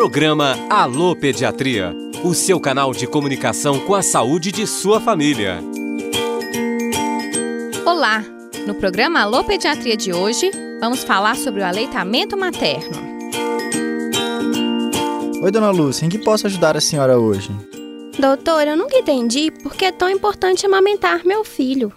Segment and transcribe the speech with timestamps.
[0.00, 1.94] Programa Alô Pediatria,
[2.24, 5.58] o seu canal de comunicação com a saúde de sua família.
[7.84, 8.24] Olá!
[8.66, 10.50] No programa Alô Pediatria de hoje,
[10.80, 12.96] vamos falar sobre o aleitamento materno.
[15.42, 17.50] Oi, dona Lúcia, em que posso ajudar a senhora hoje?
[18.18, 21.92] Doutor, eu nunca entendi por que é tão importante amamentar meu filho.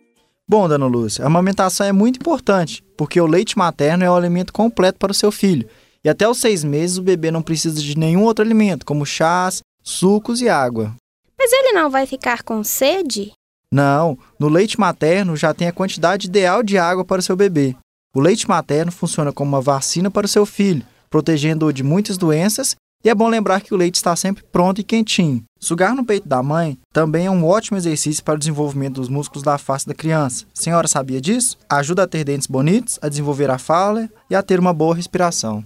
[0.45, 4.51] Bom, dona Lúcia, a amamentação é muito importante, porque o leite materno é o alimento
[4.51, 5.70] completo para o seu filho.
[6.04, 9.61] E até os seis meses o bebê não precisa de nenhum outro alimento, como chás,
[9.82, 10.95] sucos e água.
[11.37, 13.32] Mas ele não vai ficar com sede?
[13.71, 17.75] Não, no leite materno já tem a quantidade ideal de água para o seu bebê.
[18.15, 22.75] O leite materno funciona como uma vacina para o seu filho, protegendo-o de muitas doenças
[23.04, 25.43] e é bom lembrar que o leite está sempre pronto e quentinho.
[25.59, 29.43] Sugar no peito da mãe também é um ótimo exercício para o desenvolvimento dos músculos
[29.43, 30.45] da face da criança.
[30.57, 31.57] A senhora sabia disso?
[31.70, 35.66] Ajuda a ter dentes bonitos, a desenvolver a fala e a ter uma boa respiração.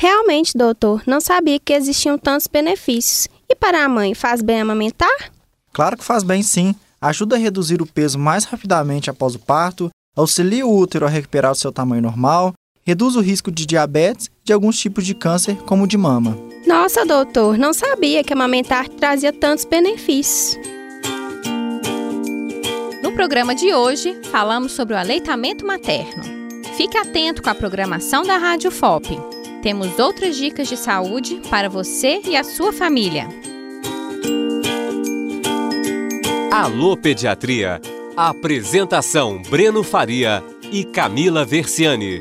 [0.00, 3.26] Realmente, doutor, não sabia que existiam tantos benefícios.
[3.48, 5.32] E para a mãe, faz bem amamentar?
[5.72, 6.72] Claro que faz bem sim.
[7.00, 11.50] Ajuda a reduzir o peso mais rapidamente após o parto, auxilia o útero a recuperar
[11.50, 12.52] o seu tamanho normal,
[12.84, 16.38] reduz o risco de diabetes e de alguns tipos de câncer, como o de mama.
[16.64, 20.56] Nossa, doutor, não sabia que amamentar trazia tantos benefícios.
[23.02, 26.22] No programa de hoje, falamos sobre o aleitamento materno.
[26.76, 29.37] Fique atento com a programação da Rádio FOP.
[29.62, 33.28] Temos outras dicas de saúde para você e a sua família.
[36.52, 37.80] Alô Pediatria.
[38.16, 42.20] Apresentação Breno Faria e Camila Versiani.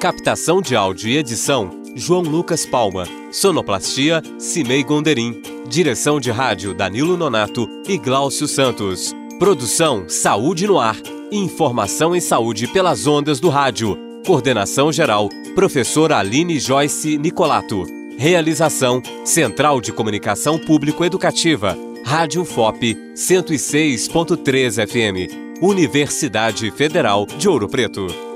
[0.00, 3.04] Captação de áudio e edição João Lucas Palma.
[3.30, 5.42] Sonoplastia Cimei Gonderim.
[5.68, 9.14] Direção de rádio Danilo Nonato e Gláucio Santos.
[9.38, 10.96] Produção Saúde no Ar.
[11.30, 13.98] Informação em saúde pelas ondas do rádio.
[14.26, 17.84] Coordenação geral Professora Aline Joyce Nicolato.
[18.16, 21.76] Realização Central de Comunicação Público Educativa.
[22.04, 25.60] Rádio FOP 106.3 FM.
[25.60, 28.29] Universidade Federal de Ouro Preto.